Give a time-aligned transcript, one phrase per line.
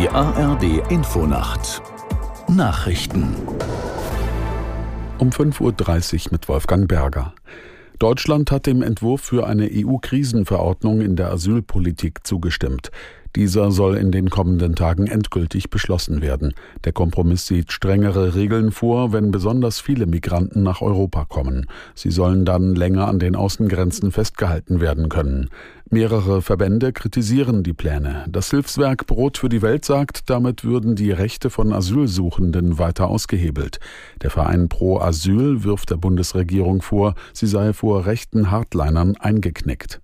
[0.00, 1.82] Die ARD Infonacht
[2.48, 3.36] Nachrichten
[5.18, 5.60] um 5.30
[6.24, 7.34] Uhr mit Wolfgang Berger.
[7.98, 12.90] Deutschland hat dem Entwurf für eine EU-Krisenverordnung in der Asylpolitik zugestimmt.
[13.36, 16.52] Dieser soll in den kommenden Tagen endgültig beschlossen werden.
[16.84, 21.66] Der Kompromiss sieht strengere Regeln vor, wenn besonders viele Migranten nach Europa kommen.
[21.94, 25.48] Sie sollen dann länger an den Außengrenzen festgehalten werden können.
[25.92, 28.24] Mehrere Verbände kritisieren die Pläne.
[28.28, 33.80] Das Hilfswerk Brot für die Welt sagt, damit würden die Rechte von Asylsuchenden weiter ausgehebelt.
[34.22, 40.00] Der Verein Pro Asyl wirft der Bundesregierung vor, sie sei vor rechten Hardlinern eingeknickt.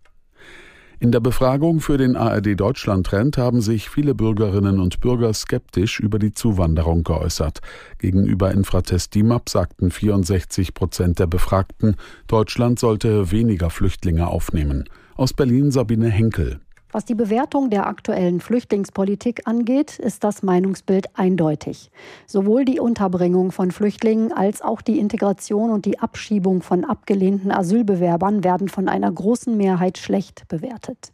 [0.99, 6.01] In der Befragung für den ARD Deutschland Trend haben sich viele Bürgerinnen und Bürger skeptisch
[6.01, 7.61] über die Zuwanderung geäußert.
[7.99, 11.97] Gegenüber Infratest DIMAP sagten 64 Prozent der Befragten,
[12.29, 14.85] Deutschland sollte weniger Flüchtlinge aufnehmen.
[15.17, 16.61] Aus Berlin Sabine Henkel.
[16.97, 21.91] Was die Bewertung der aktuellen Flüchtlingspolitik angeht, ist das Meinungsbild eindeutig.
[22.27, 28.45] Sowohl die Unterbringung von Flüchtlingen als auch die Integration und die Abschiebung von abgelehnten Asylbewerbern
[28.45, 31.13] werden von einer großen Mehrheit schlecht bewertet.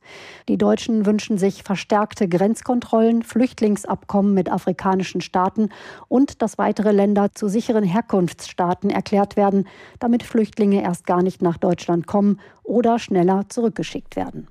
[0.48, 5.70] Die Deutschen wünschen sich verstärkte Grenzkontrollen, Flüchtlingsabkommen mit afrikanischen Staaten
[6.06, 9.66] und dass weitere Länder zu sicheren Herkunftsstaaten erklärt werden,
[9.98, 14.46] damit Flüchtlinge erst gar nicht nach Deutschland kommen oder schneller zurückgeschickt werden.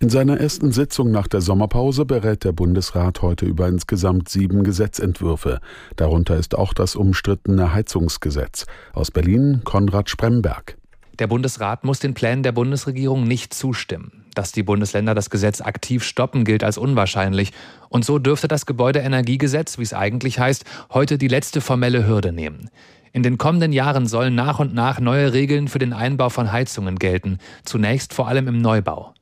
[0.00, 5.58] In seiner ersten Sitzung nach der Sommerpause berät der Bundesrat heute über insgesamt sieben Gesetzentwürfe.
[5.96, 8.66] Darunter ist auch das umstrittene Heizungsgesetz.
[8.92, 10.76] Aus Berlin Konrad Spremberg.
[11.18, 14.24] Der Bundesrat muss den Plänen der Bundesregierung nicht zustimmen.
[14.36, 17.50] Dass die Bundesländer das Gesetz aktiv stoppen, gilt als unwahrscheinlich.
[17.88, 22.70] Und so dürfte das Gebäudeenergiegesetz, wie es eigentlich heißt, heute die letzte formelle Hürde nehmen.
[23.12, 27.00] In den kommenden Jahren sollen nach und nach neue Regeln für den Einbau von Heizungen
[27.00, 29.12] gelten, zunächst vor allem im Neubau.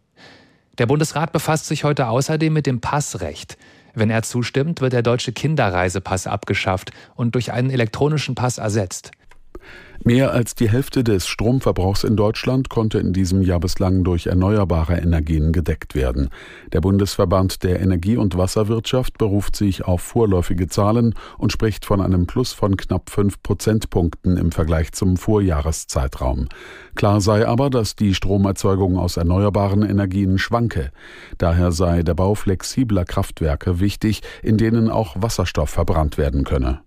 [0.79, 3.57] Der Bundesrat befasst sich heute außerdem mit dem Passrecht.
[3.95, 9.11] Wenn er zustimmt, wird der deutsche Kinderreisepass abgeschafft und durch einen elektronischen Pass ersetzt.
[10.07, 14.99] Mehr als die Hälfte des Stromverbrauchs in Deutschland konnte in diesem Jahr bislang durch erneuerbare
[14.99, 16.29] Energien gedeckt werden.
[16.73, 22.29] Der Bundesverband der Energie- und Wasserwirtschaft beruft sich auf vorläufige Zahlen und spricht von einem
[22.29, 26.47] Plus von knapp fünf Prozentpunkten im Vergleich zum Vorjahreszeitraum.
[26.95, 30.93] Klar sei aber, dass die Stromerzeugung aus erneuerbaren Energien schwanke.
[31.39, 36.83] Daher sei der Bau flexibler Kraftwerke wichtig, in denen auch Wasserstoff verbrannt werden könne.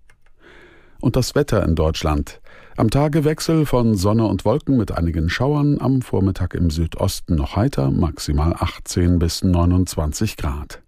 [1.01, 2.41] Und das Wetter in Deutschland.
[2.79, 7.91] Am Tagewechsel von Sonne und Wolken mit einigen Schauern, am Vormittag im Südosten noch heiter,
[7.91, 10.81] maximal 18 bis 29 Grad.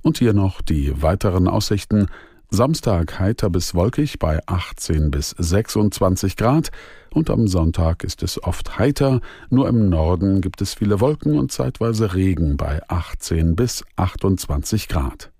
[0.00, 2.06] Und hier noch die weiteren Aussichten.
[2.48, 6.70] Samstag heiter bis wolkig bei 18 bis 26 Grad
[7.10, 11.52] und am Sonntag ist es oft heiter, nur im Norden gibt es viele Wolken und
[11.52, 15.30] zeitweise Regen bei 18 bis 28 Grad.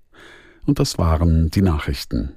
[0.67, 2.35] Und das waren die Nachrichten.